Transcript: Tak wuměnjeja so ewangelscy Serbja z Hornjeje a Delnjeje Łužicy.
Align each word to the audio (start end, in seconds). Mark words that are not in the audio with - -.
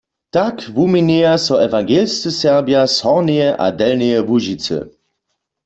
Tak 0.35 0.55
wuměnjeja 0.75 1.33
so 1.45 1.55
ewangelscy 1.67 2.31
Serbja 2.39 2.81
z 2.87 2.97
Hornjeje 3.03 3.51
a 3.57 3.67
Delnjeje 3.79 4.19
Łužicy. 4.29 4.77